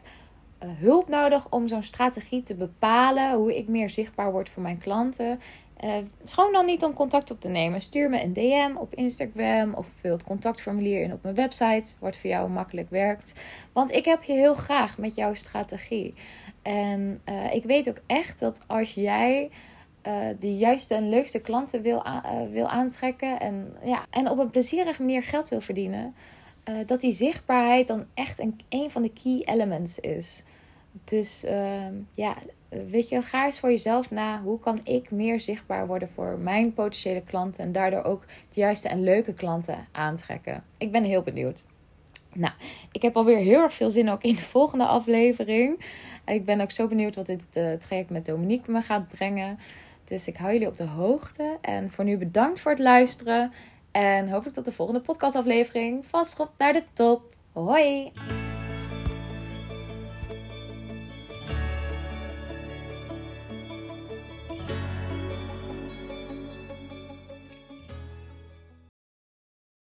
hulp 0.66 1.09
nodig 1.09 1.50
om 1.50 1.69
zo'n 1.69 1.83
strategie 1.83 2.42
te 2.42 2.54
bepalen, 2.54 3.35
hoe 3.35 3.57
ik 3.57 3.69
meer 3.69 3.90
zichtbaar 3.90 4.33
word 4.33 4.49
voor 4.49 4.62
mijn 4.62 4.78
klanten? 4.78 5.40
Uh, 5.85 5.95
schoon 6.25 6.52
dan 6.52 6.66
niet 6.66 6.85
om 6.85 6.92
contact 6.92 7.31
op 7.31 7.40
te 7.40 7.49
nemen. 7.49 7.81
Stuur 7.81 8.11
me 8.11 8.23
een 8.23 8.33
DM 8.33 8.76
op 8.76 8.95
Instagram 8.95 9.75
of 9.75 9.87
vul 10.00 10.12
het 10.12 10.23
contactformulier 10.23 11.02
in 11.02 11.12
op 11.12 11.23
mijn 11.23 11.35
website, 11.35 11.92
wat 11.99 12.16
voor 12.16 12.31
jou 12.31 12.50
makkelijk 12.50 12.90
werkt. 12.90 13.42
Want 13.73 13.92
ik 13.92 14.04
heb 14.04 14.23
je 14.23 14.33
heel 14.33 14.54
graag 14.54 14.99
met 14.99 15.14
jouw 15.14 15.35
strategie. 15.35 16.14
En 16.62 17.21
uh, 17.28 17.54
ik 17.54 17.64
weet 17.64 17.88
ook 17.88 18.00
echt 18.07 18.38
dat 18.38 18.64
als 18.66 18.95
jij 18.95 19.50
de 20.38 20.57
juiste 20.57 20.95
en 20.95 21.09
leukste 21.09 21.40
klanten 21.40 21.83
wil, 21.83 22.02
wil 22.50 22.69
aantrekken 22.69 23.40
en, 23.40 23.76
ja, 23.85 24.07
en 24.11 24.28
op 24.31 24.38
een 24.38 24.50
plezierige 24.50 25.02
manier 25.02 25.23
geld 25.23 25.49
wil 25.49 25.61
verdienen, 25.61 26.14
dat 26.87 27.00
die 27.00 27.12
zichtbaarheid 27.12 27.87
dan 27.87 28.07
echt 28.14 28.40
een, 28.40 28.61
een 28.69 28.90
van 28.90 29.02
de 29.02 29.12
key 29.23 29.42
elements 29.54 29.99
is. 29.99 30.45
Dus 31.04 31.44
ehm, 31.44 31.94
ja, 32.12 32.37
weet 32.68 33.08
je, 33.08 33.22
ga 33.22 33.44
eens 33.44 33.58
voor 33.58 33.70
jezelf 33.70 34.11
na. 34.11 34.42
Hoe 34.42 34.58
kan 34.58 34.80
ik 34.84 35.11
meer 35.11 35.40
zichtbaar 35.40 35.87
worden 35.87 36.08
voor 36.14 36.38
mijn 36.38 36.75
potentiële 36.75 37.22
klanten 37.22 37.64
en 37.64 37.72
daardoor 37.72 38.02
ook 38.02 38.25
de 38.26 38.61
juiste 38.61 38.88
en 38.88 39.02
leuke 39.02 39.34
klanten 39.34 39.87
aantrekken? 39.92 40.64
Ik 40.78 40.92
ben 40.92 41.04
heel 41.04 41.22
benieuwd. 41.22 41.64
Nou, 42.34 42.52
ik 42.92 43.02
heb 43.02 43.16
alweer 43.16 43.38
heel 43.38 43.62
erg 43.62 43.75
veel 43.75 43.90
zin 43.90 44.11
ook 44.11 44.22
in 44.22 44.34
de 44.34 44.40
volgende 44.40 44.87
aflevering. 44.87 45.84
Ik 46.26 46.44
ben 46.44 46.61
ook 46.61 46.70
zo 46.70 46.88
benieuwd 46.88 47.16
wat 47.16 47.26
dit 47.26 47.49
uh, 47.52 47.72
traject 47.72 48.11
met 48.11 48.26
Dominique 48.26 48.72
me 48.72 48.83
gaat 48.83 49.09
brengen. 49.09 49.59
Dus 50.05 50.28
ik 50.28 50.37
hou 50.37 50.52
jullie 50.52 50.68
op 50.68 50.76
de 50.76 50.87
hoogte. 50.87 51.59
En 51.61 51.90
voor 51.90 52.05
nu 52.05 52.16
bedankt 52.16 52.61
voor 52.61 52.70
het 52.70 52.81
luisteren. 52.81 53.52
En 53.90 54.28
hopelijk 54.28 54.55
tot 54.55 54.64
de 54.64 54.72
volgende 54.72 55.00
podcastaflevering. 55.00 56.07
Vast 56.07 56.40
op 56.40 56.50
naar 56.59 56.72
de 56.72 56.83
top. 56.92 57.35
Hoi! 57.52 58.12